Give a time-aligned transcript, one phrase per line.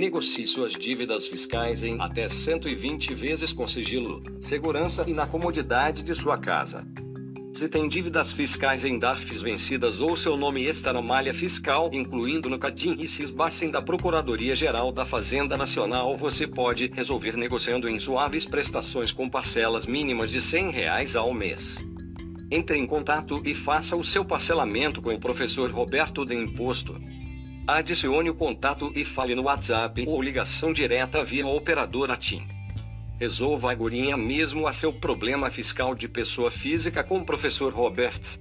[0.00, 6.14] Negocie suas dívidas fiscais em até 120 vezes com sigilo, segurança e na comodidade de
[6.14, 6.86] sua casa.
[7.52, 12.48] Se tem dívidas fiscais em DARFs vencidas ou seu nome está na malha fiscal, incluindo
[12.48, 18.46] no CADIM e CISBACEN da Procuradoria-Geral da Fazenda Nacional, você pode resolver negociando em suaves
[18.46, 21.76] prestações com parcelas mínimas de 100 reais ao mês.
[22.50, 26.98] Entre em contato e faça o seu parcelamento com o professor Roberto de Imposto.
[27.72, 32.44] Adicione o contato e fale no WhatsApp ou ligação direta via operadora TIM.
[33.16, 38.40] Resolva agora mesmo a seu problema fiscal de pessoa física com o professor Roberts.